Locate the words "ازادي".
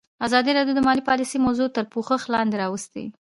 0.27-0.51